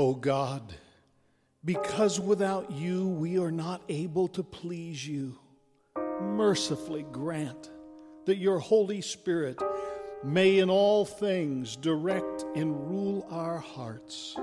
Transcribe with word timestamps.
O 0.00 0.14
God, 0.14 0.72
because 1.62 2.18
without 2.18 2.70
you 2.70 3.06
we 3.06 3.38
are 3.38 3.50
not 3.52 3.82
able 3.90 4.28
to 4.28 4.42
please 4.42 5.06
you, 5.06 5.38
mercifully 6.22 7.04
grant 7.12 7.68
that 8.24 8.38
your 8.38 8.58
Holy 8.58 9.02
Spirit 9.02 9.60
may 10.24 10.60
in 10.60 10.70
all 10.70 11.04
things 11.04 11.76
direct 11.76 12.46
and 12.56 12.88
rule 12.88 13.26
our 13.30 13.58
hearts 13.58 14.38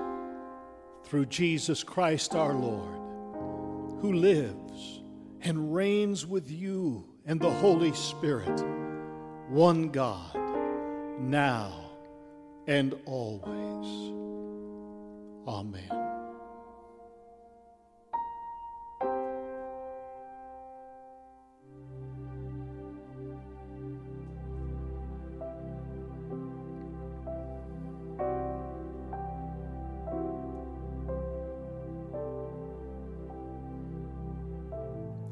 through 1.02 1.26
Jesus 1.26 1.82
Christ 1.82 2.36
our 2.36 2.54
Lord, 2.54 2.94
who 4.00 4.12
lives 4.12 5.02
and 5.40 5.74
reigns 5.74 6.24
with 6.24 6.48
you 6.48 7.04
and 7.26 7.40
the 7.40 7.50
Holy 7.50 7.92
Spirit, 7.94 8.64
one 9.48 9.88
God, 9.88 10.38
now 11.18 11.90
and 12.68 12.94
always. 13.06 14.37
Amen. 15.48 15.88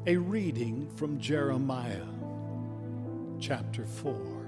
A 0.07 0.15
reading 0.15 0.89
from 0.95 1.19
Jeremiah 1.19 2.01
chapter 3.39 3.85
4. 3.85 4.46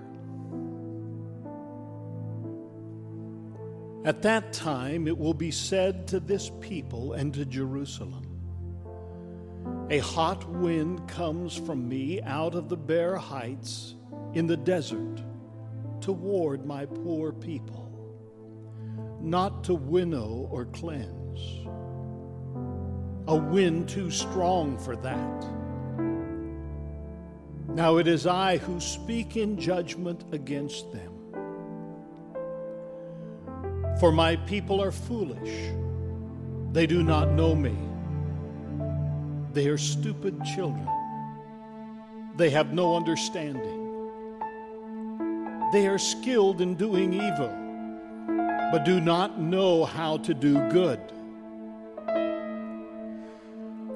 At 4.05 4.21
that 4.21 4.53
time 4.53 5.07
it 5.07 5.17
will 5.17 5.33
be 5.33 5.51
said 5.51 6.07
to 6.07 6.19
this 6.19 6.51
people 6.61 7.13
and 7.13 7.33
to 7.33 7.45
Jerusalem 7.45 8.25
A 9.89 9.99
hot 9.99 10.49
wind 10.49 11.07
comes 11.07 11.55
from 11.55 11.87
me 11.87 12.21
out 12.21 12.55
of 12.55 12.69
the 12.69 12.77
bare 12.77 13.17
heights 13.17 13.95
in 14.33 14.47
the 14.47 14.57
desert 14.57 15.21
toward 16.01 16.65
my 16.65 16.85
poor 16.85 17.33
people, 17.33 17.89
not 19.21 19.63
to 19.65 19.73
winnow 19.73 20.47
or 20.51 20.65
cleanse 20.65 21.19
a 23.29 23.35
wind 23.35 23.87
too 23.87 24.09
strong 24.09 24.75
for 24.79 24.95
that. 24.95 25.45
Now 27.67 27.97
it 27.97 28.07
is 28.07 28.25
I 28.25 28.57
who 28.57 28.79
speak 28.79 29.37
in 29.37 29.59
judgment 29.59 30.23
against 30.31 30.91
them. 30.91 31.18
For 33.99 34.13
my 34.13 34.37
people 34.37 34.81
are 34.81 34.93
foolish, 34.93 35.73
they 36.71 36.87
do 36.87 37.03
not 37.03 37.33
know 37.33 37.53
me. 37.53 37.75
They 39.51 39.67
are 39.67 39.77
stupid 39.77 40.41
children, 40.55 40.87
they 42.37 42.49
have 42.51 42.71
no 42.73 42.95
understanding. 42.95 43.75
They 45.73 45.85
are 45.87 45.97
skilled 45.97 46.61
in 46.61 46.75
doing 46.75 47.13
evil, 47.13 47.53
but 48.71 48.85
do 48.85 49.01
not 49.01 49.39
know 49.39 49.83
how 49.83 50.17
to 50.19 50.33
do 50.33 50.57
good. 50.69 50.99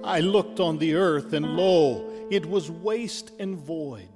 I 0.03 0.19
looked 0.19 0.59
on 0.59 0.79
the 0.79 0.95
earth, 0.95 1.31
and 1.31 1.55
lo, 1.55 2.11
it 2.29 2.45
was 2.45 2.69
waste 2.69 3.31
and 3.39 3.55
void, 3.57 4.11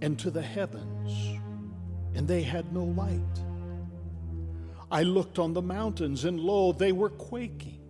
and 0.00 0.16
to 0.20 0.30
the 0.30 0.42
heavens, 0.42 1.40
and 2.14 2.28
they 2.28 2.42
had 2.42 2.72
no 2.72 2.84
light. 2.84 3.41
I 4.92 5.04
looked 5.04 5.38
on 5.38 5.54
the 5.54 5.62
mountains, 5.62 6.26
and 6.26 6.38
lo, 6.38 6.72
they 6.72 6.92
were 6.92 7.08
quaking, 7.08 7.80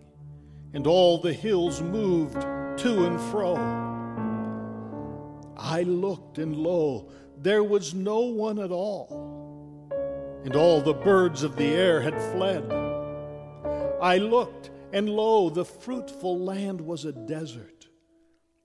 and 0.73 0.87
all 0.87 1.17
the 1.17 1.33
hills 1.33 1.81
moved 1.81 2.39
to 2.41 3.05
and 3.05 3.19
fro. 3.19 3.57
I 5.57 5.81
looked, 5.81 6.37
and 6.37 6.55
lo, 6.55 7.09
there 7.37 7.61
was 7.61 7.93
no 7.93 8.21
one 8.21 8.57
at 8.57 8.71
all, 8.71 9.89
and 10.45 10.55
all 10.55 10.79
the 10.79 10.93
birds 10.93 11.43
of 11.43 11.57
the 11.57 11.65
air 11.65 11.99
had 11.99 12.15
fled. 12.31 12.71
I 14.01 14.17
looked, 14.19 14.71
and 14.93 15.09
lo, 15.09 15.49
the 15.49 15.65
fruitful 15.65 16.39
land 16.39 16.79
was 16.79 17.03
a 17.03 17.11
desert, 17.11 17.89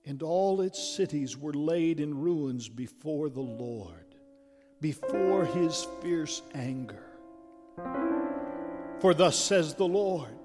and 0.05 0.23
all 0.23 0.61
its 0.61 0.81
cities 0.81 1.35
were 1.35 1.53
laid 1.53 1.99
in 1.99 2.17
ruins 2.17 2.69
before 2.69 3.27
the 3.29 3.41
Lord, 3.41 4.15
before 4.79 5.43
his 5.43 5.85
fierce 6.01 6.41
anger. 6.53 7.03
For 9.01 9.13
thus 9.13 9.37
says 9.37 9.75
the 9.75 9.87
Lord 9.87 10.35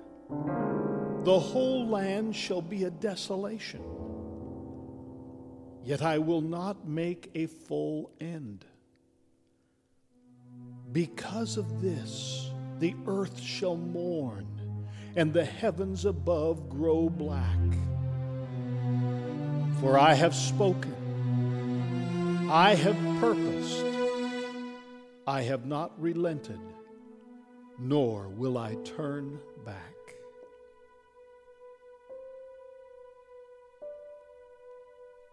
the 1.24 1.38
whole 1.38 1.88
land 1.88 2.36
shall 2.36 2.60
be 2.60 2.84
a 2.84 2.90
desolation, 2.90 3.82
yet 5.82 6.02
I 6.02 6.18
will 6.18 6.42
not 6.42 6.86
make 6.86 7.30
a 7.34 7.46
full 7.46 8.10
end. 8.20 8.66
Because 10.92 11.56
of 11.56 11.80
this, 11.80 12.50
the 12.78 12.94
earth 13.06 13.40
shall 13.40 13.76
mourn 13.76 14.46
and 15.16 15.32
the 15.32 15.44
heavens 15.44 16.04
above 16.04 16.68
grow 16.68 17.08
black. 17.08 17.58
For 19.80 19.98
I 19.98 20.12
have 20.14 20.34
spoken, 20.34 20.94
I 22.50 22.74
have 22.74 22.96
purposed, 23.20 23.86
I 25.26 25.42
have 25.42 25.64
not 25.64 25.92
relented, 26.00 26.60
nor 27.78 28.28
will 28.28 28.58
I 28.58 28.74
turn 28.84 29.38
back. 29.64 29.94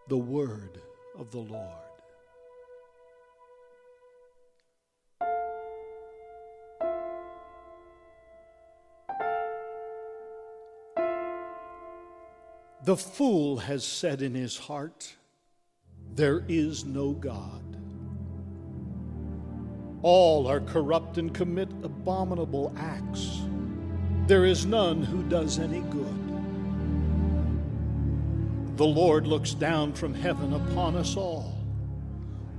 The 0.08 0.18
word 0.18 0.80
of 1.18 1.30
the 1.30 1.38
Lord. 1.38 1.82
The 12.84 12.96
fool 12.96 13.58
has 13.58 13.84
said 13.84 14.22
in 14.22 14.34
his 14.34 14.58
heart, 14.58 15.14
There 16.16 16.44
is 16.48 16.84
no 16.84 17.12
God. 17.12 17.61
All 20.02 20.48
are 20.48 20.60
corrupt 20.60 21.18
and 21.18 21.32
commit 21.32 21.70
abominable 21.82 22.74
acts. 22.76 23.40
There 24.26 24.44
is 24.44 24.66
none 24.66 25.02
who 25.02 25.22
does 25.24 25.58
any 25.58 25.80
good. 25.80 26.18
The 28.76 28.86
Lord 28.86 29.26
looks 29.26 29.54
down 29.54 29.92
from 29.92 30.14
heaven 30.14 30.54
upon 30.54 30.96
us 30.96 31.16
all 31.16 31.54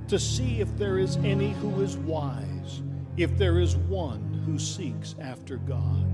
to 0.08 0.20
see 0.20 0.62
if 0.62 0.78
there 0.78 1.00
is 1.00 1.18
any 1.18 1.52
who 1.54 1.82
is 1.82 1.98
wise, 1.98 2.82
if 3.18 3.38
there 3.38 3.60
is 3.60 3.76
one 3.76 4.42
who 4.46 4.60
seeks 4.60 5.16
after 5.20 5.58
God. 5.58 6.06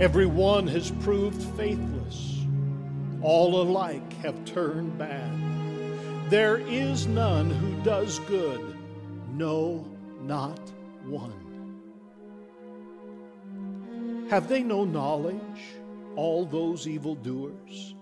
Every 0.00 0.26
one 0.26 0.66
has 0.66 0.90
proved 0.90 1.42
faithless. 1.56 2.44
All 3.22 3.62
alike 3.62 4.12
have 4.22 4.44
turned 4.44 4.98
bad. 4.98 5.65
There 6.28 6.58
is 6.58 7.06
none 7.06 7.50
who 7.50 7.80
does 7.84 8.18
good, 8.20 8.76
no, 9.32 9.86
not 10.22 10.58
one. 11.04 11.46
Have 14.28 14.48
they 14.48 14.64
no 14.64 14.84
knowledge, 14.84 15.76
all 16.16 16.44
those 16.44 16.88
evildoers, 16.88 17.94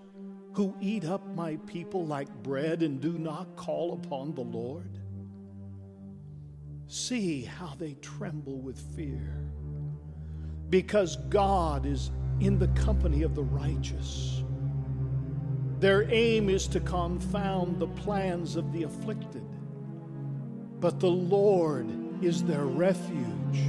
who 0.53 0.73
eat 0.81 1.05
up 1.05 1.21
my 1.35 1.57
people 1.67 2.07
like 2.07 2.33
bread 2.41 2.81
and 2.81 2.99
do 2.99 3.19
not 3.19 3.55
call 3.55 3.93
upon 3.93 4.33
the 4.33 4.41
Lord? 4.41 4.97
See 6.87 7.43
how 7.43 7.75
they 7.77 7.93
tremble 7.95 8.59
with 8.59 8.79
fear 8.95 9.45
because 10.71 11.17
God 11.29 11.85
is 11.85 12.09
in 12.39 12.57
the 12.57 12.69
company 12.69 13.21
of 13.21 13.35
the 13.35 13.43
righteous. 13.43 14.43
Their 15.79 16.11
aim 16.11 16.49
is 16.49 16.67
to 16.69 16.79
confound 16.79 17.79
the 17.79 17.87
plans 17.87 18.55
of 18.55 18.71
the 18.71 18.83
afflicted, 18.83 19.45
but 20.79 20.99
the 20.99 21.09
Lord 21.09 21.87
is 22.23 22.43
their 22.43 22.65
refuge. 22.65 23.59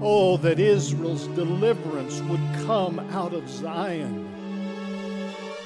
Oh, 0.00 0.36
that 0.38 0.58
Israel's 0.58 1.26
deliverance 1.28 2.20
would 2.22 2.40
come 2.64 3.00
out 3.10 3.34
of 3.34 3.48
Zion. 3.48 4.24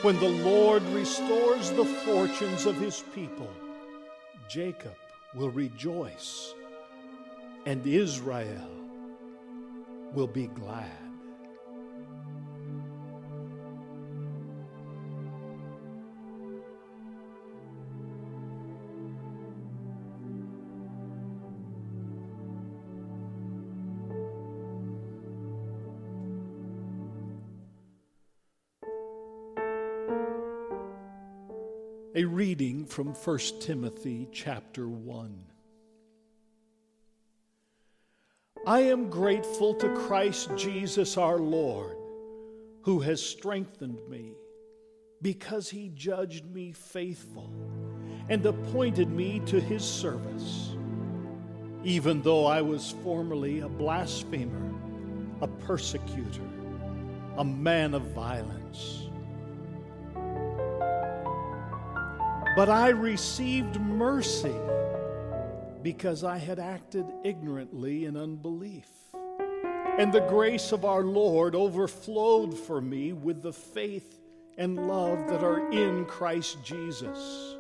When 0.03 0.19
the 0.19 0.29
Lord 0.29 0.83
restores 0.85 1.71
the 1.71 1.85
fortunes 1.85 2.67
of 2.67 2.77
his 2.77 3.05
people, 3.15 3.51
Jacob 4.49 4.97
will 5.35 5.51
rejoice, 5.51 6.55
and 7.67 7.87
Israel 7.87 8.69
will 10.13 10.27
be 10.27 10.49
glad. 10.49 11.12
A 32.15 32.27
reading 32.27 32.85
from 32.85 33.15
1 33.15 33.39
Timothy 33.61 34.29
chapter 34.31 34.87
1. 34.87 35.45
I 38.67 38.81
am 38.81 39.09
grateful 39.09 39.73
to 39.77 39.89
Christ 39.95 40.51
Jesus 40.55 41.17
our 41.17 41.39
Lord, 41.39 41.97
who 42.83 43.01
has 43.01 43.23
strengthened 43.23 43.99
me, 44.11 44.35
because 45.23 45.71
he 45.71 45.89
judged 45.95 46.45
me 46.45 46.73
faithful 46.73 47.51
and 48.29 48.45
appointed 48.45 49.09
me 49.09 49.41
to 49.47 49.59
his 49.59 49.83
service, 49.83 50.77
even 51.83 52.21
though 52.21 52.45
I 52.45 52.61
was 52.61 52.95
formerly 53.03 53.61
a 53.61 53.71
blasphemer, 53.71 54.75
a 55.41 55.49
persecutor, 55.49 56.51
a 57.39 57.45
man 57.45 57.95
of 57.95 58.03
violence 58.13 59.09
But 62.55 62.69
I 62.69 62.91
received 62.91 63.81
mercy 63.81 64.55
because 65.83 66.23
I 66.23 66.37
had 66.37 66.59
acted 66.59 67.07
ignorantly 67.25 68.05
in 68.05 68.15
unbelief. 68.15 68.89
And 69.99 70.13
the 70.13 70.27
grace 70.29 70.71
of 70.71 70.85
our 70.85 71.03
Lord 71.03 71.55
overflowed 71.55 72.57
for 72.57 72.83
me 72.83 73.15
with 73.15 73.41
the 73.41 73.55
faith 73.55 74.21
and 74.59 74.87
love 74.87 75.29
that 75.29 75.43
are 75.43 75.71
in 75.73 76.05
Christ 76.05 76.59
Jesus. 76.63 77.57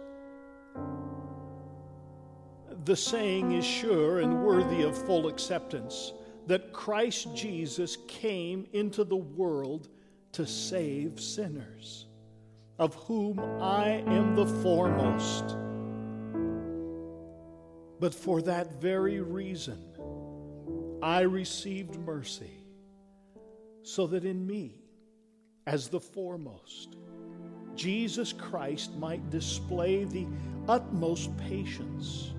The 2.84 2.96
saying 2.96 3.52
is 3.52 3.64
sure 3.64 4.20
and 4.20 4.44
worthy 4.44 4.82
of 4.82 5.06
full 5.06 5.26
acceptance 5.26 6.12
that 6.48 6.74
Christ 6.74 7.34
Jesus 7.34 7.96
came 8.08 8.66
into 8.74 9.04
the 9.04 9.16
world 9.16 9.88
to 10.32 10.46
save 10.46 11.18
sinners 11.18 12.08
of 12.78 12.94
whom 12.94 13.38
I 13.60 14.02
am 14.06 14.34
the 14.34 14.46
foremost. 14.46 15.56
But 18.00 18.14
for 18.14 18.42
that 18.42 18.80
very 18.80 19.20
reason, 19.20 19.78
I 21.02 21.20
received 21.22 21.98
mercy, 22.00 22.50
so 23.82 24.06
that 24.08 24.24
in 24.24 24.46
me, 24.46 24.82
as 25.66 25.88
the 25.88 26.00
foremost, 26.00 26.96
Jesus 27.74 28.32
Christ 28.32 28.96
might 28.96 29.30
display 29.30 30.04
the 30.04 30.26
utmost 30.68 31.36
patience, 31.36 32.32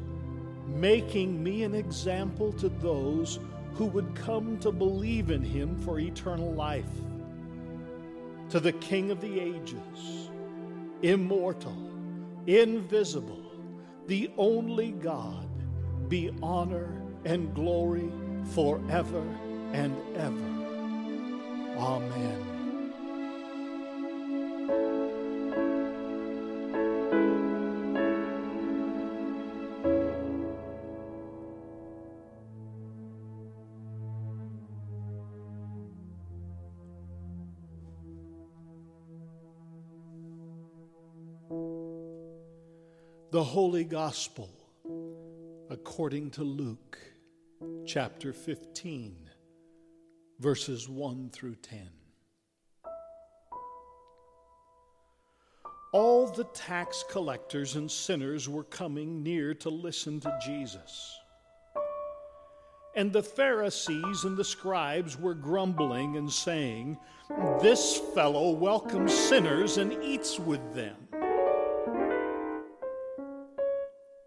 making 0.68 1.42
me 1.42 1.64
an 1.64 1.76
example 1.76 2.52
to 2.54 2.70
those 2.70 3.40
who 3.74 3.86
would 3.86 4.14
come 4.16 4.60
to 4.60 4.72
believe 4.72 5.32
in 5.32 5.42
him 5.42 5.78
for 5.80 6.00
eternal 6.00 6.54
life. 6.54 6.86
To 8.54 8.60
the 8.60 8.74
King 8.74 9.10
of 9.10 9.20
the 9.20 9.40
ages, 9.40 10.30
immortal, 11.02 11.76
invisible, 12.46 13.52
the 14.06 14.30
only 14.38 14.92
God, 14.92 15.50
be 16.08 16.30
honor 16.44 17.02
and 17.26 17.52
glory 17.56 18.12
forever 18.54 19.26
and 19.72 19.98
ever. 20.16 21.80
Amen. 21.80 22.53
The 43.34 43.44
Holy 43.44 43.84
Gospel 43.84 44.48
according 45.72 46.30
to 46.30 46.44
Luke 46.44 47.00
chapter 47.84 48.32
15, 48.32 49.28
verses 50.40 50.88
1 50.88 51.32
through 51.32 51.56
10. 51.56 51.90
All 55.94 56.28
the 56.28 56.44
tax 56.44 57.04
collectors 57.10 57.76
and 57.76 57.90
sinners 57.90 58.48
were 58.48 58.66
coming 58.66 59.24
near 59.24 59.56
to 59.56 59.70
listen 59.70 60.20
to 60.20 60.40
Jesus. 60.46 61.20
And 62.96 63.12
the 63.12 63.24
Pharisees 63.24 64.26
and 64.26 64.38
the 64.38 64.46
scribes 64.46 65.18
were 65.18 65.34
grumbling 65.34 66.18
and 66.18 66.32
saying, 66.32 67.00
This 67.60 68.00
fellow 68.14 68.52
welcomes 68.52 69.12
sinners 69.12 69.80
and 69.80 69.92
eats 70.04 70.40
with 70.40 70.76
them. 70.76 71.03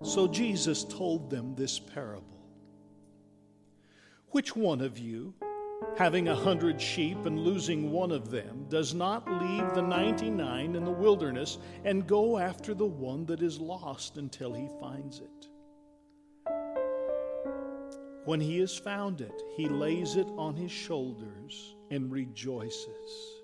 So 0.07 0.29
Jesus 0.29 0.85
told 0.85 1.31
them 1.31 1.57
this 1.57 1.81
parable 1.81 2.47
Which 4.29 4.55
one 4.55 4.81
of 4.81 5.01
you, 5.01 5.35
having 5.99 6.29
a 6.29 6.35
hundred 6.35 6.81
sheep 6.81 7.27
and 7.27 7.41
losing 7.41 7.91
one 7.91 8.13
of 8.13 8.31
them, 8.31 8.67
does 8.69 8.95
not 8.95 9.29
leave 9.29 9.75
the 9.75 9.83
ninety 9.83 10.31
nine 10.31 10.77
in 10.77 10.85
the 10.85 10.93
wilderness 10.93 11.59
and 11.85 12.07
go 12.07 12.39
after 12.39 12.73
the 12.73 12.87
one 12.87 13.27
that 13.27 13.43
is 13.43 13.59
lost 13.59 14.17
until 14.17 14.55
he 14.55 14.69
finds 14.81 15.19
it? 15.19 15.49
When 18.27 18.41
he 18.41 18.61
has 18.61 18.79
found 18.79 19.21
it, 19.21 19.43
he 19.57 19.69
lays 19.69 20.15
it 20.15 20.29
on 20.37 20.55
his 20.55 20.71
shoulders 20.71 21.75
and 21.91 22.13
rejoices. 22.13 23.36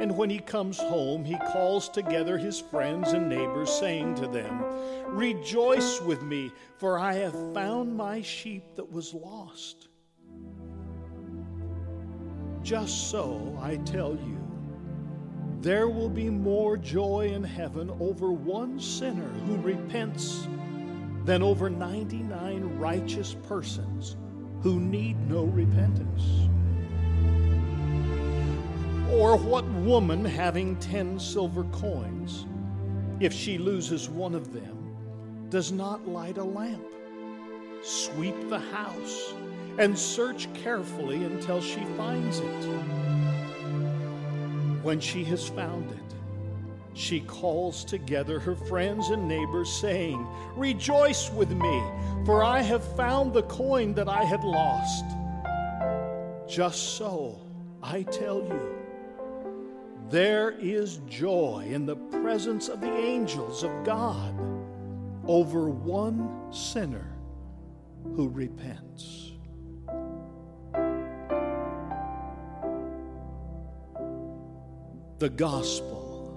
And 0.00 0.16
when 0.16 0.30
he 0.30 0.38
comes 0.38 0.78
home, 0.78 1.24
he 1.24 1.36
calls 1.52 1.88
together 1.88 2.38
his 2.38 2.60
friends 2.60 3.12
and 3.12 3.28
neighbors, 3.28 3.70
saying 3.70 4.14
to 4.16 4.28
them, 4.28 4.62
Rejoice 5.06 6.00
with 6.00 6.22
me, 6.22 6.52
for 6.76 6.98
I 6.98 7.14
have 7.14 7.54
found 7.54 7.96
my 7.96 8.22
sheep 8.22 8.62
that 8.76 8.92
was 8.92 9.12
lost. 9.14 9.88
Just 12.62 13.10
so, 13.10 13.58
I 13.60 13.76
tell 13.78 14.12
you, 14.12 14.38
there 15.60 15.88
will 15.88 16.10
be 16.10 16.30
more 16.30 16.76
joy 16.76 17.32
in 17.34 17.42
heaven 17.42 17.90
over 17.98 18.30
one 18.30 18.78
sinner 18.78 19.28
who 19.46 19.56
repents 19.56 20.46
than 21.24 21.42
over 21.42 21.68
99 21.68 22.78
righteous 22.78 23.34
persons 23.34 24.16
who 24.62 24.80
need 24.80 25.18
no 25.28 25.44
repentance. 25.44 26.48
Or 29.10 29.38
what 29.38 29.64
woman 29.64 30.22
having 30.24 30.76
ten 30.76 31.18
silver 31.18 31.64
coins, 31.64 32.46
if 33.20 33.32
she 33.32 33.56
loses 33.56 34.08
one 34.08 34.34
of 34.34 34.52
them, 34.52 34.96
does 35.48 35.72
not 35.72 36.06
light 36.06 36.36
a 36.36 36.44
lamp, 36.44 36.84
sweep 37.82 38.34
the 38.50 38.58
house, 38.58 39.32
and 39.78 39.98
search 39.98 40.52
carefully 40.52 41.24
until 41.24 41.60
she 41.62 41.80
finds 41.96 42.40
it? 42.40 42.64
When 44.82 45.00
she 45.00 45.24
has 45.24 45.48
found 45.48 45.90
it, 45.90 46.14
she 46.92 47.20
calls 47.20 47.84
together 47.84 48.38
her 48.38 48.56
friends 48.56 49.08
and 49.08 49.26
neighbors, 49.26 49.72
saying, 49.72 50.26
Rejoice 50.54 51.30
with 51.30 51.50
me, 51.52 51.82
for 52.26 52.44
I 52.44 52.60
have 52.60 52.84
found 52.94 53.32
the 53.32 53.44
coin 53.44 53.94
that 53.94 54.08
I 54.08 54.24
had 54.24 54.44
lost. 54.44 55.04
Just 56.46 56.96
so, 56.96 57.40
I 57.82 58.02
tell 58.02 58.40
you, 58.40 58.78
there 60.10 60.52
is 60.52 61.00
joy 61.06 61.66
in 61.70 61.84
the 61.84 61.96
presence 61.96 62.68
of 62.68 62.80
the 62.80 62.92
angels 62.92 63.62
of 63.62 63.84
God 63.84 64.34
over 65.26 65.68
one 65.68 66.50
sinner 66.50 67.14
who 68.16 68.28
repents. 68.28 69.32
The 75.18 75.28
Gospel 75.28 76.32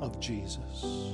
of 0.00 0.18
Jesus. 0.20 1.07